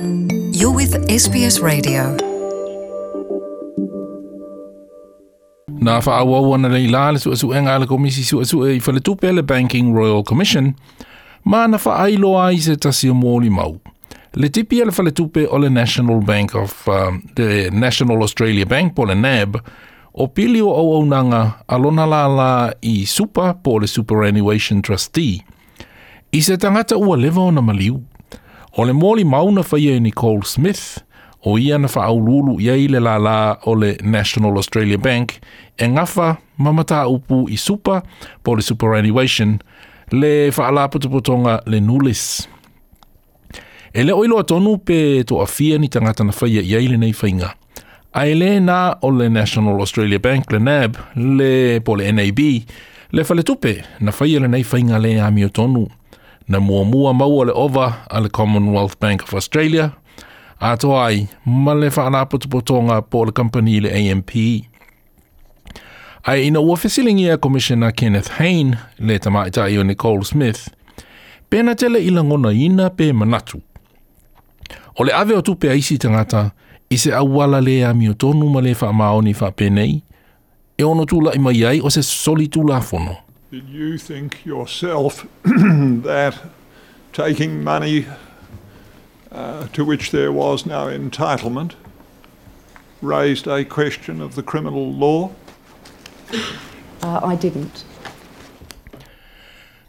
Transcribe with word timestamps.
You're 0.00 0.72
with 0.76 0.96
SBS 1.12 1.60
Radio. 1.60 2.16
Na 5.80 6.00
fa 6.00 6.10
awa 6.12 6.40
wana 6.40 6.68
le 6.68 6.84
ilale 6.84 7.18
sua 7.18 7.36
sua 7.36 7.60
nga 7.62 7.74
ala 7.76 7.86
komisi 7.86 8.24
sua 8.24 8.44
sua 8.48 8.72
i 8.72 8.80
fale 8.80 9.00
tupele 9.00 9.42
Banking 9.42 9.92
Royal 9.92 10.24
Commission, 10.24 10.72
ma 11.44 11.68
na 11.68 11.76
fa 11.76 12.00
ailoa 12.00 12.46
i 12.56 12.56
se 12.64 12.76
tasi 12.80 13.12
o 13.12 13.12
mōli 13.14 13.52
mau. 13.52 13.76
Le 14.40 14.48
tipi 14.48 14.80
ala 14.80 14.92
fale 14.92 15.12
tupe 15.12 15.44
o 15.52 15.60
le 15.60 15.68
National 15.68 16.24
Bank 16.24 16.54
of 16.56 16.72
um, 16.88 17.20
the 17.36 17.68
National 17.70 18.24
Australia 18.24 18.64
Bank 18.64 18.96
po 18.96 19.04
le 19.04 19.14
NAB, 19.14 19.60
o 20.14 20.28
pili 20.32 20.64
o 20.64 20.72
au 20.80 21.04
nanga 21.04 21.42
alona 21.68 22.06
la 22.08 22.22
la 22.26 22.52
i 22.80 23.04
super 23.04 23.52
po 23.62 23.76
le 23.78 23.84
Superannuation 23.86 24.80
Trustee. 24.80 25.44
I 26.32 26.40
se 26.40 26.56
tangata 26.56 26.96
ua 26.96 27.16
lewa 27.20 27.50
o 27.52 27.52
na 27.52 27.60
maliu. 27.60 28.00
O 28.72 28.84
le 28.84 28.92
mōli 28.92 29.24
mauna 29.24 29.62
whaia 29.62 29.98
Nicole 30.00 30.44
Smith, 30.44 31.02
o 31.42 31.58
ia 31.58 31.78
na 31.78 31.88
wha 31.94 32.04
aululu 32.04 32.60
ia 32.60 32.74
i 32.78 32.86
le 32.88 33.00
la 33.00 33.18
la 33.18 33.56
o 33.64 33.74
le 33.74 33.96
National 34.02 34.56
Australia 34.56 34.98
Bank, 34.98 35.32
e 35.78 35.88
ngafa 35.88 36.36
mamata 36.58 37.08
upu 37.08 37.48
i 37.50 37.56
super, 37.56 38.02
po 38.42 38.52
le 38.54 38.62
superannuation, 38.62 39.58
le 40.12 40.50
wha 40.56 40.68
ala 40.68 40.88
putuputonga 40.88 41.60
le 41.66 41.80
nulis. 41.80 42.48
E 43.92 44.02
le 44.04 44.12
oilo 44.12 44.38
atonu 44.38 44.78
pe 44.78 45.22
to 45.26 45.40
afia 45.42 45.78
ni 45.78 45.88
tangata 45.88 46.24
na 46.24 46.32
whaia 46.32 46.62
ia 46.62 46.78
i 46.78 46.86
le 46.88 46.96
nei 46.96 47.12
whainga. 47.20 47.54
A 48.14 48.28
e 48.28 48.34
le 48.34 48.60
na 48.60 48.94
o 49.02 49.08
le 49.10 49.28
National 49.30 49.80
Australia 49.80 50.18
Bank, 50.18 50.46
le 50.52 50.58
NAB, 50.60 50.96
le 51.16 51.80
po 51.80 51.96
le 51.96 52.12
NAB, 52.12 52.40
le 53.12 53.24
fale 53.24 53.42
tupe 53.42 53.80
na 54.00 54.12
whaia 54.12 54.38
le 54.40 54.46
nei 54.48 54.62
whainga 54.70 54.98
le 55.02 55.18
amiotonu. 55.18 55.50
tonu 55.50 55.99
na 56.48 56.60
mua 56.60 56.84
mua 56.84 57.12
mau 57.12 57.44
le 57.44 57.52
ova 57.54 57.94
a 58.10 58.20
le 58.20 58.28
Commonwealth 58.28 58.98
Bank 59.00 59.22
of 59.22 59.32
Australia. 59.34 59.90
A 60.60 60.76
to 60.76 60.94
ai, 61.00 61.28
ma 61.44 61.72
le 61.74 61.88
whaana 61.88 62.26
putupotonga 62.26 62.96
po 63.10 63.24
le 63.24 63.32
company 63.32 63.80
le 63.80 63.90
AMP. 63.90 64.30
Ai 66.24 66.46
ina 66.46 66.60
ua 66.60 66.76
fesilingi 66.76 67.30
a 67.30 67.36
Commissioner 67.38 67.92
Kenneth 67.92 68.28
Hain 68.38 68.76
le 68.98 69.18
tamaita 69.18 69.64
i 69.68 69.78
o 69.78 69.82
Nicole 69.82 70.24
Smith, 70.24 70.60
pēna 71.50 71.72
tele 71.80 72.00
i 72.04 72.10
langona 72.12 72.52
ina 72.52 72.90
pe 72.90 73.12
manatu. 73.12 73.60
O 74.96 75.04
le 75.04 75.12
ave 75.14 75.34
o 75.36 75.40
tupe 75.42 75.70
a 75.70 75.74
isi 75.74 75.98
tangata, 75.98 76.50
i 76.92 76.98
se 76.98 77.12
awala 77.14 77.60
le 77.60 77.78
a 77.84 77.94
mi 77.94 78.10
o 78.10 78.12
tonu 78.14 78.50
ma 78.52 78.60
le 78.60 78.74
wha 78.80 78.92
maoni 78.92 79.32
wha 79.32 79.48
pēnei, 79.50 79.96
e 80.78 80.84
ono 80.84 81.04
tula 81.08 81.32
i 81.34 81.38
mai 81.38 81.64
ai 81.64 81.80
o 81.80 81.88
se 81.90 82.02
soli 82.02 82.48
tula 82.48 82.80
fono. 82.80 83.16
Did 83.50 83.68
you 83.68 83.98
think 83.98 84.46
yourself 84.46 85.26
that 86.02 86.34
taking 87.12 87.64
money 87.64 88.06
uh, 89.32 89.66
to 89.72 89.84
which 89.84 90.10
there 90.12 90.30
was 90.30 90.64
no 90.66 90.86
entitlement 90.86 91.72
raised 93.02 93.48
a 93.48 93.64
question 93.64 94.20
of 94.20 94.34
the 94.36 94.42
criminal 94.44 94.92
law? 94.92 95.30
Uh, 97.02 97.20
I 97.32 97.36
didn't. 97.40 97.82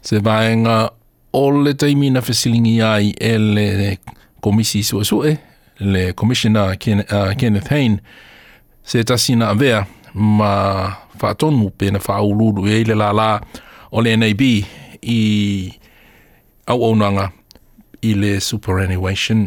Se 0.00 0.18
vaenga 0.24 0.92
ole 1.32 1.72
taimina 1.74 2.20
fesilingi 2.22 2.82
ai 2.82 3.12
ele 3.20 3.96
komisi 4.42 4.82
suesue 4.82 5.38
le 5.80 6.12
commissioner 6.12 6.74
Ken, 6.76 7.00
uh, 7.10 7.32
Kenneth 7.38 7.68
Hain 7.70 8.00
se 8.84 9.04
tasina 9.04 9.50
avea 9.50 9.86
ma 10.14 10.96
faatonu 11.22 11.70
pe 11.78 11.86
na 11.94 12.00
faaulūlu 12.02 12.66
e 12.70 12.78
ai 12.80 12.86
le 12.90 12.96
lālā 12.98 13.28
o 13.94 14.02
le 14.04 14.14
nab 14.18 14.42
i 14.44 15.20
auaunaga 16.72 17.28
i 18.02 18.16
le 18.18 18.38
superannuation 18.42 19.44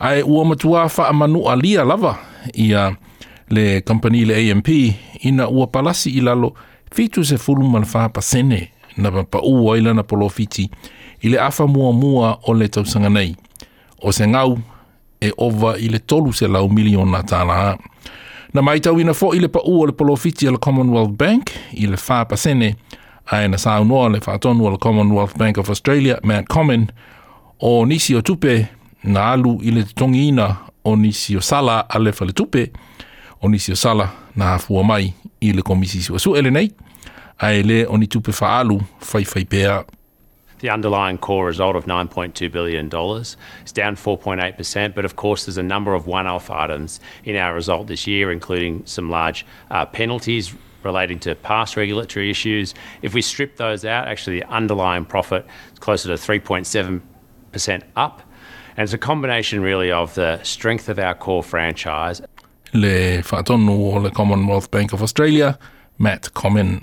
Ai 0.00 0.22
ua 0.24 0.44
matuā 0.48 0.86
faamanuʻa 0.92 1.56
lia 1.62 1.84
lava 1.84 2.14
ia 2.54 2.86
le 3.50 3.64
company 3.84 4.24
le 4.28 4.38
amp 4.54 4.68
ina 4.72 5.48
ua 5.50 5.66
palasi 5.66 6.14
i 6.16 6.20
lalo 6.24 6.54
fitu 6.94 7.24
se 7.24 7.36
fulu 7.36 7.68
ma 7.68 7.82
le 7.84 7.88
fā 7.94 8.08
pasene 8.08 8.62
na 8.96 9.12
paʻū 9.12 9.74
ai 9.74 9.82
lana 9.84 10.02
polofiti 10.02 10.64
i 11.22 11.28
le 11.28 11.38
afa 11.40 11.66
muamua 11.66 12.38
o 12.48 12.54
le 12.54 12.68
tausaga 12.68 13.08
nei 13.08 13.34
o 14.02 14.12
se 14.12 14.24
ngau 14.26 14.56
e 15.20 15.32
ova 15.36 15.74
i 15.78 15.88
le 15.92 15.98
tolu 15.98 16.32
se 16.32 16.48
lau 16.48 16.68
miliona 16.68 17.22
talaa 17.22 17.76
Na 18.54 18.62
mai 18.62 18.80
tau 18.80 18.96
ina 19.00 19.12
fo'i 19.14 19.40
le 19.42 19.48
pa'u 19.52 19.74
o 19.82 19.86
le 19.86 19.92
polofiti 19.92 20.46
o 20.48 20.50
le 20.54 20.58
Commonwealth 20.58 21.16
Bank 21.20 21.50
i 21.76 21.84
le 21.86 21.98
wha 22.08 22.22
pasene 22.24 22.70
ai 23.26 23.48
na 23.52 23.58
sāu 23.60 23.84
noa 23.84 24.06
le 24.08 24.20
wha 24.24 24.38
tonu 24.40 24.64
o 24.64 24.70
le 24.72 24.78
Commonwealth 24.80 25.36
Bank 25.36 25.58
of 25.60 25.68
Australia, 25.68 26.16
Matt 26.24 26.48
Common, 26.48 26.86
o 27.60 27.84
nisi 27.86 28.14
o 28.16 28.20
tupe 28.20 28.66
na 29.04 29.26
alu 29.32 29.58
i 29.62 29.70
le 29.70 29.82
tongi 29.84 30.28
ina 30.30 30.48
o 30.84 30.96
nisi 30.96 31.36
o 31.36 31.40
sala 31.40 31.84
a 31.88 31.98
le 31.98 32.12
le 32.20 32.32
tupe 32.32 32.70
o 33.42 33.48
nisi 33.48 33.72
o 33.72 33.74
sala 33.76 34.08
na 34.36 34.56
fua 34.58 34.82
mai 34.84 35.12
i 35.40 35.52
le 35.52 35.62
komisi 35.62 36.02
sua 36.02 36.18
su 36.18 36.34
ele 36.36 36.50
nei 36.50 36.70
ai 37.38 37.62
le 37.62 37.84
o 37.86 37.96
ni 37.96 38.06
tupe 38.08 38.32
wha 38.40 38.58
alu 38.60 38.80
fai 39.00 39.24
fai 39.24 39.44
pea 39.44 39.84
The 40.60 40.70
underlying 40.70 41.18
core 41.18 41.46
result 41.46 41.76
of 41.76 41.84
9.2 41.84 42.50
billion 42.50 42.88
dollars 42.88 43.36
is 43.64 43.70
down 43.72 43.94
4.8%, 43.96 44.92
but 44.94 45.04
of 45.04 45.14
course, 45.16 45.46
there's 45.46 45.56
a 45.58 45.62
number 45.62 45.94
of 45.94 46.06
one-off 46.08 46.50
items 46.50 46.98
in 47.24 47.36
our 47.36 47.54
result 47.54 47.86
this 47.86 48.06
year, 48.08 48.32
including 48.32 48.82
some 48.84 49.08
large 49.10 49.46
uh, 49.70 49.86
penalties 49.86 50.52
relating 50.82 51.18
to 51.20 51.34
past 51.36 51.76
regulatory 51.76 52.28
issues. 52.30 52.74
If 53.02 53.14
we 53.14 53.22
strip 53.22 53.56
those 53.56 53.84
out, 53.84 54.08
actually, 54.08 54.40
the 54.40 54.48
underlying 54.48 55.04
profit 55.04 55.46
is 55.72 55.78
closer 55.78 56.08
to 56.08 56.14
3.7% 56.14 57.82
up, 57.96 58.22
and 58.76 58.82
it's 58.84 58.92
a 58.92 58.98
combination 58.98 59.62
really 59.62 59.90
of 59.92 60.12
the 60.16 60.42
strength 60.42 60.88
of 60.88 60.98
our 60.98 61.14
core 61.14 61.42
franchise. 61.44 62.20
Le 62.74 63.22
fra 63.22 63.42
le 63.48 64.10
Commonwealth 64.10 64.70
Bank 64.72 64.92
of 64.92 65.02
Australia, 65.04 65.56
Matt 65.98 66.34
Comin. 66.34 66.82